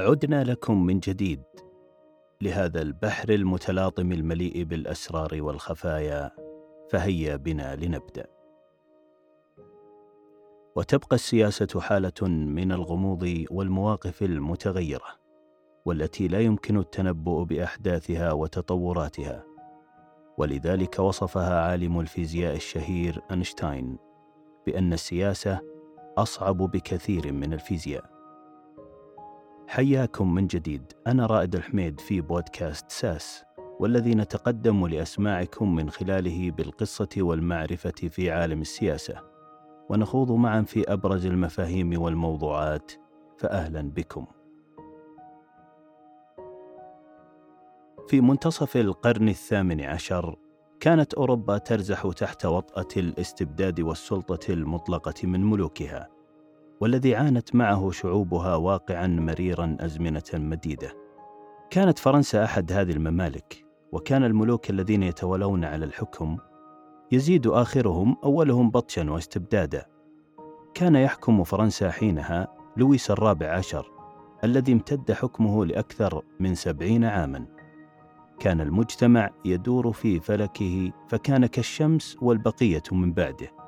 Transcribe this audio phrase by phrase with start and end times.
[0.00, 1.42] عدنا لكم من جديد
[2.40, 6.30] لهذا البحر المتلاطم المليء بالأسرار والخفايا
[6.90, 8.26] فهيا بنا لنبدأ.
[10.76, 15.20] وتبقى السياسة حالة من الغموض والمواقف المتغيرة
[15.84, 19.44] والتي لا يمكن التنبؤ بأحداثها وتطوراتها.
[20.38, 23.98] ولذلك وصفها عالم الفيزياء الشهير أينشتاين
[24.66, 25.60] بأن السياسة
[26.18, 28.09] أصعب بكثير من الفيزياء.
[29.70, 30.92] حياكم من جديد.
[31.06, 33.44] أنا رائد الحميد في بودكاست ساس
[33.80, 39.22] والذي نتقدم لأسماعكم من خلاله بالقصة والمعرفة في عالم السياسة.
[39.88, 42.92] ونخوض معا في أبرز المفاهيم والموضوعات.
[43.38, 44.26] فاهلا بكم.
[48.08, 50.36] في منتصف القرن الثامن عشر
[50.80, 56.19] كانت أوروبا ترزح تحت وطأة الاستبداد والسلطة المطلقة من ملوكها.
[56.80, 60.96] والذي عانت معه شعوبها واقعا مريرا أزمنة مديدة.
[61.70, 66.36] كانت فرنسا أحد هذه الممالك وكان الملوك الذين يتولون على الحكم
[67.12, 69.86] يزيد آخرهم أولهم بطشا واستبدادا.
[70.74, 73.90] كان يحكم فرنسا حينها لويس الرابع عشر
[74.44, 77.46] الذي امتد حكمه لأكثر من سبعين عاما.
[78.38, 83.59] كان المجتمع يدور في فلكه فكان كالشمس والبقية من بعده.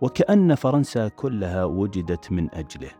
[0.00, 2.90] وكأن فرنسا كلها وجدت من أجله.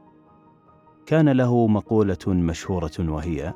[1.07, 3.55] كان له مقولة مشهورة وهي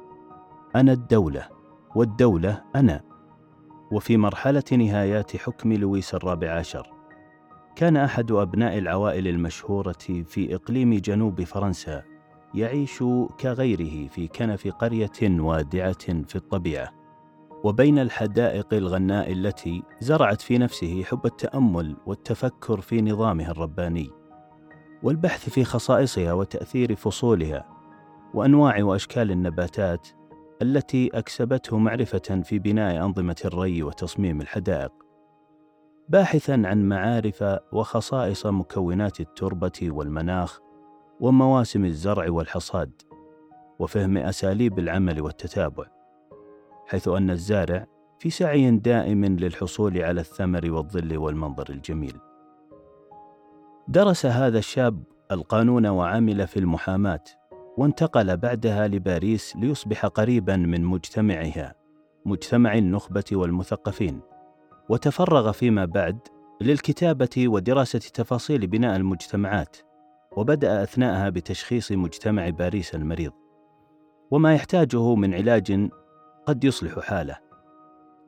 [0.77, 1.49] أنا الدولة
[1.95, 3.01] والدولة أنا.
[3.93, 6.93] وفي مرحلة نهايات حكم لويس الرابع عشر
[7.77, 12.03] كان أحد أبناء العوائل المشهورة في إقليم جنوب فرنسا
[12.55, 13.05] يعيش
[13.41, 17.02] كغيره في كنف قرية وادعة في الطبيعة.
[17.65, 24.11] وبين الحدائق الغناء التي زرعت في نفسه حب التأمل والتفكر في نظامها الرباني
[25.03, 27.67] والبحث في خصائصها وتأثير فصولها
[28.35, 30.09] وأنواع وأشكال النباتات
[30.63, 34.93] التي أكسبته معرفة في بناء أنظمة الري وتصميم الحدائق.
[36.09, 40.61] باحثا عن معارف وخصائص مكونات التربة والمناخ
[41.21, 43.03] ومواسم الزرع والحصاد
[43.79, 46.02] وفهم أساليب العمل والتتابع.
[46.93, 47.87] حيث أن الزارع
[48.19, 52.17] في سعي دائم للحصول على الثمر والظل والمنظر الجميل.
[53.89, 57.25] درس هذا الشاب القانون وعمل في المحاماة،
[57.79, 61.75] وانتقل بعدها لباريس ليصبح قريبا من مجتمعها،
[62.27, 64.21] مجتمع النخبة والمثقفين،
[64.89, 66.19] وتفرغ فيما بعد
[66.61, 69.77] للكتابة ودراسة تفاصيل بناء المجتمعات،
[70.37, 73.33] وبدأ أثناءها بتشخيص مجتمع باريس المريض،
[74.31, 75.89] وما يحتاجه من علاج
[76.47, 77.39] قد يصلح حاله.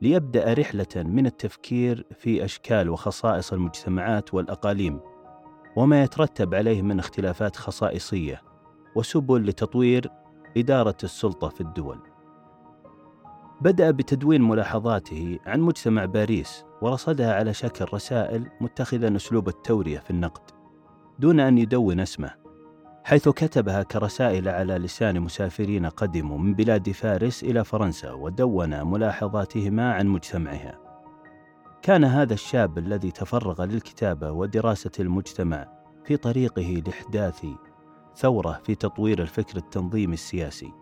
[0.01, 4.99] ليبدأ رحلة من التفكير في أشكال وخصائص المجتمعات والأقاليم
[5.75, 8.41] وما يترتب عليه من اختلافات خصائصية
[8.95, 10.09] وسبل لتطوير
[10.57, 11.99] إدارة السلطة في الدول.
[13.61, 20.51] بدأ بتدوين ملاحظاته عن مجتمع باريس ورصدها على شكل رسائل متخذا أسلوب التورية في النقد
[21.19, 22.44] دون أن يدون اسمه.
[23.05, 30.07] حيث كتبها كرسائل على لسان مسافرين قدموا من بلاد فارس إلى فرنسا ودون ملاحظاتهما عن
[30.07, 30.79] مجتمعها.
[31.81, 35.67] كان هذا الشاب الذي تفرغ للكتابة ودراسة المجتمع
[36.03, 37.45] في طريقه لإحداث
[38.15, 40.73] ثورة في تطوير الفكر التنظيمي السياسي،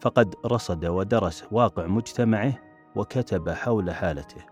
[0.00, 2.52] فقد رصد ودرس واقع مجتمعه
[2.96, 4.44] وكتب حول حالته.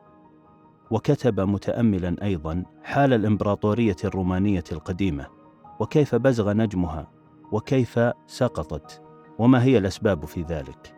[0.91, 5.34] وكتب متأملا أيضا حال الإمبراطورية الرومانية القديمة
[5.81, 7.11] وكيف بزغ نجمها
[7.53, 9.03] وكيف سقطت
[9.39, 10.95] وما هي الأسباب في ذلك.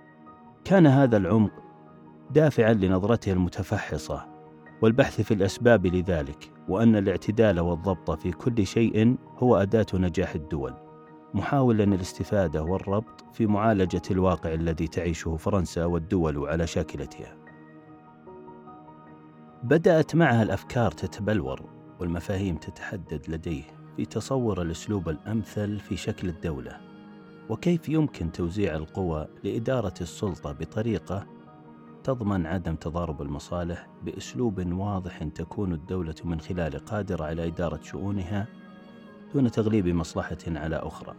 [0.65, 1.53] كان هذا العمق
[2.31, 4.27] دافعا لنظرته المتفحصة
[4.83, 10.75] والبحث في الأسباب لذلك وأن الاعتدال والضبط في كل شيء هو أداة نجاح الدول
[11.35, 17.37] محاولا الاستفادة والربط في معالجة الواقع الذي تعيشه فرنسا والدول على شاكلتها.
[19.63, 21.63] بدأت معها الأفكار تتبلور
[22.01, 23.65] والمفاهيم تتحدد لديه.
[23.97, 26.81] في تصور الأسلوب الأمثل في شكل الدولة
[27.49, 31.27] وكيف يمكن توزيع القوى لإدارة السلطة بطريقة
[32.05, 38.47] تضمن عدم تضارب المصالح بأسلوب واضح تكون الدولة من خلاله قادرة على إدارة شؤونها
[39.35, 41.15] دون تغليب مصلحة على أخرى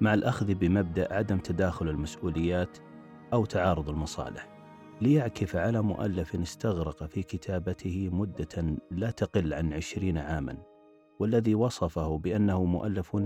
[0.00, 2.78] مع الأخذ بمبدأ عدم تداخل المسؤوليات
[3.32, 4.48] أو تعارض المصالح
[5.00, 10.71] ليعكف على مؤلف استغرق في كتابته مدة لا تقل عن عشرين عاما.
[11.22, 13.16] والذي وصفه بأنه مؤلف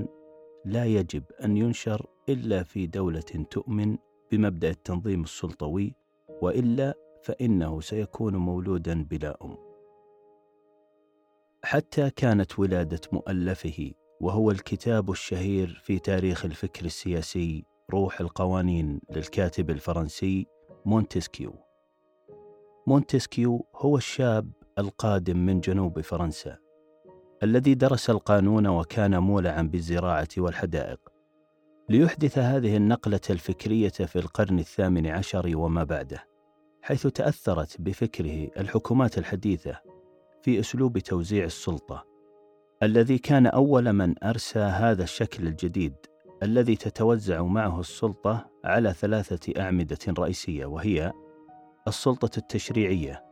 [0.65, 3.99] لا يجب أن ينشر إلا في دولة تؤمن
[4.33, 5.95] بمبدأ التنظيم السلطوي
[6.43, 9.57] وإلا فإنه سيكون مولودا بلا أم.
[11.65, 20.47] حتى كانت ولادة مؤلفه وهو الكتاب الشهير في تاريخ الفكر السياسي روح القوانين للكاتب الفرنسي
[20.87, 21.55] مونتسكيو
[22.87, 26.66] مونتسكيو هو الشاب القادم من جنوب فرنسا
[27.43, 31.01] الذي درس القانون وكان مولعا بالزراعة والحدائق.
[31.89, 36.25] ليحدث هذه النقلة الفكرية في القرن الثامن عشر وما بعده
[36.83, 39.81] حيث تأثرت بفكره الحكومات الحديثة
[40.43, 42.05] في أسلوب توزيع السلطة
[42.83, 45.95] الذي كان أول من أرسى هذا الشكل الجديد
[46.43, 51.13] الذي تتوزع معه السلطة على ثلاثة أعمدة رئيسية وهي
[51.89, 53.25] السلطة التشريعية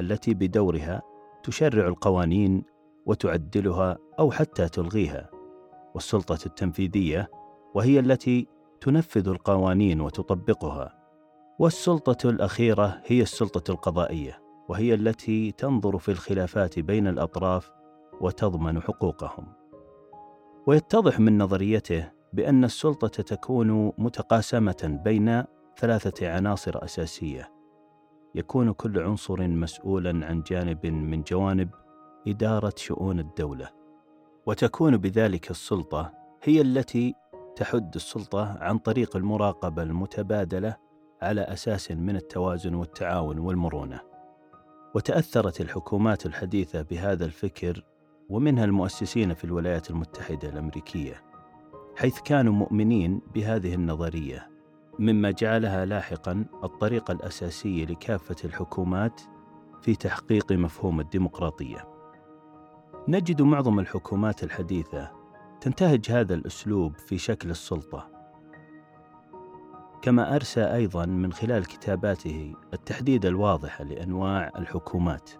[0.00, 1.02] التي بدورها
[1.42, 2.64] تشرع القوانين
[3.06, 5.30] وتعدلها أو حتى تلغيها.
[5.94, 7.30] والسلطة التنفيذية
[7.74, 8.46] وهي التي
[8.80, 11.00] تنفذ القوانين وتطبقها.
[11.58, 17.70] والسلطة الأخيرة هي السلطة القضائية وهي التي تنظر في الخلافات بين الأطراف
[18.20, 19.46] وتضمن حقوقهم.
[20.66, 25.44] ويتضح من نظريته بأن السلطة تكون متقاسمة بين
[25.78, 27.52] ثلاثة عناصر أساسية.
[28.34, 31.70] يكون كل عنصر مسؤولا عن جانب من جوانب
[32.28, 33.70] إدارة شؤون الدولة
[34.46, 36.12] وتكون بذلك السلطة
[36.42, 37.14] هي التي
[37.56, 40.76] تحد السلطة عن طريق المراقبة المتبادلة
[41.22, 44.00] على أساس من التوازن والتعاون والمرونة
[44.94, 47.84] وتأثرت الحكومات الحديثة بهذا الفكر
[48.28, 51.22] ومنها المؤسسين في الولايات المتحدة الأمريكية
[51.96, 54.50] حيث كانوا مؤمنين بهذه النظرية
[54.98, 59.20] مما جعلها لاحقا الطريقة الأساسية لكافة الحكومات
[59.82, 61.99] في تحقيق مفهوم الديمقراطية.
[63.08, 65.10] نجد معظم الحكومات الحديثة
[65.60, 68.10] تنتهج هذا الأسلوب في شكل السلطة.
[70.02, 75.30] كما أرسى أيضا من خلال كتاباته التحديد الواضح لأنواع الحكومات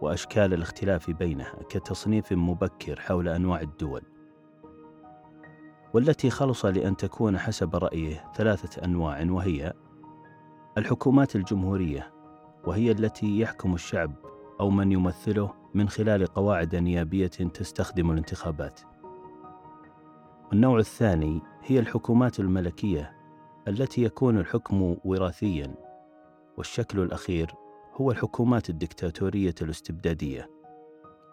[0.00, 4.02] وأشكال الاختلاف بينها كتصنيف مبكر حول أنواع الدول.
[5.94, 9.72] والتي خلص لأن تكون حسب رأيه ثلاثة أنواع وهي
[10.78, 12.12] الحكومات الجمهورية
[12.66, 14.12] وهي التي يحكم الشعب
[14.60, 18.80] أو من يمثله من خلال قواعد نيابية تستخدم الانتخابات.
[20.48, 23.12] والنوع الثاني هي الحكومات الملكية
[23.68, 25.74] التي يكون الحكم وراثيا
[26.56, 27.54] والشكل الأخير
[27.94, 30.50] هو الحكومات الدكتاتورية الاستبدادية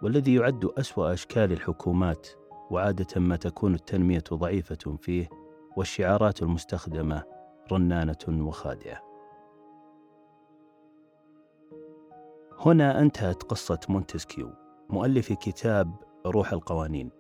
[0.02, 2.28] والذي يعد أسوأ أشكال الحكومات
[2.72, 5.30] وعادة ما تكون التنمية ضعيفة فيه
[5.78, 7.24] والشعارات المستخدمة
[7.72, 9.07] رنانة وخادعة.
[12.60, 14.52] هنا أنتهت قصة مونتسكيو
[14.90, 15.96] مؤلف كتاب
[16.26, 17.12] روح القوانين.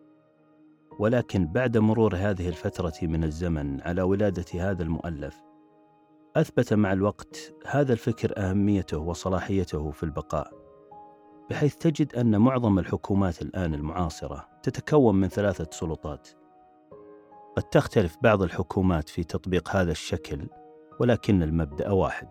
[0.99, 5.43] ولكن بعد مرور هذه الفترة من الزمن على ولادة هذا المؤلف،
[6.35, 10.51] أثبت مع الوقت هذا الفكر أهميته وصلاحيته في البقاء.
[11.49, 16.27] بحيث تجد أن معظم الحكومات الآن المعاصرة تتكون من ثلاثة سلطات.
[17.57, 20.47] قد تختلف بعض الحكومات في تطبيق هذا الشكل،
[20.99, 22.29] ولكن المبدأ واحد.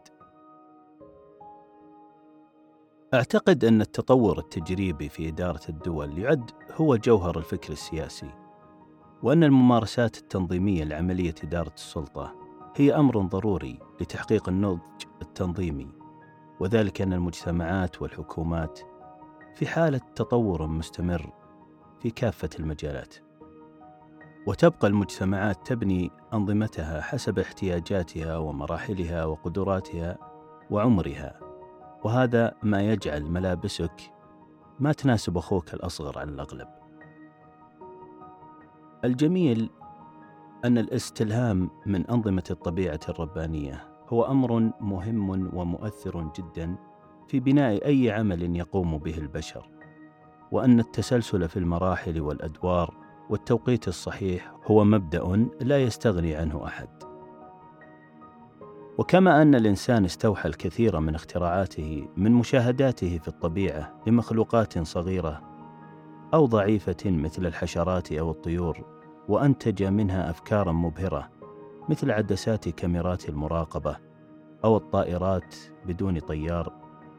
[3.14, 8.31] أعتقد أن التطور التجريبي في إدارة الدول يعد هو جوهر الفكر السياسي،
[9.23, 12.35] وأن الممارسات التنظيمية لعملية إدارة السلطة
[12.76, 15.88] هي أمر ضروري لتحقيق النضج التنظيمي،
[16.61, 18.81] وذلك أن المجتمعات والحكومات
[19.54, 21.33] في حالة تطور مستمر
[22.00, 23.14] في كافة المجالات.
[24.47, 30.19] وتبقى المجتمعات تبني أنظمتها حسب احتياجاتها ومراحلها وقدراتها
[30.71, 31.46] وعمرها،
[32.07, 34.13] وهذا ما يجعل ملابسك
[34.81, 36.69] ما تناسب أخوك الأصغر على الأغلب.
[39.05, 39.71] الجميل
[40.65, 46.77] أن الاستلهام من أنظمة الطبيعة الربانية هو أمر مهم ومؤثر جدا
[47.29, 49.69] في بناء أي عمل يقوم به البشر
[50.53, 52.95] وأن التسلسل في المراحل والأدوار
[53.31, 57.06] والتوقيت الصحيح هو مبدأ لا يستغني عنه أحد
[58.99, 65.43] وكما أن الإنسان استوحى الكثير من اختراعاته من مشاهداته في الطبيعة لمخلوقات صغيرة
[66.35, 68.85] أو ضعيفة مثل الحشرات أو الطيور
[69.29, 71.31] وأنتج منها أفكارا مبهرة
[71.88, 73.97] مثل عدسات كاميرات المراقبة
[74.65, 75.55] أو الطائرات
[75.87, 76.73] بدون طيار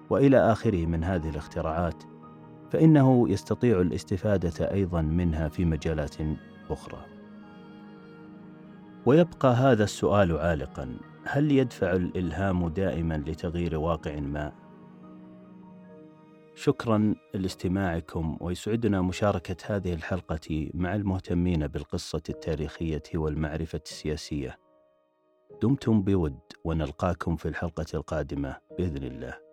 [0.09, 2.03] وإلى آخره من هذه الاختراعات
[2.71, 6.15] فإنه يستطيع الاستفادة أيضا منها في مجالات
[6.69, 7.05] أخرى.
[9.05, 10.97] ويبقى هذا السؤال عالقا
[11.29, 14.51] هل يدفع الإلهام دائما لتغيير واقع ما؟
[16.55, 24.59] شكرا لاستماعكم ويسعدنا مشاركة هذه الحلقة مع المهتمين بالقصة التاريخية والمعرفة السياسية.
[25.61, 29.46] دمتم بود ونلقاكم في الحلقة القادمة بإذن الله.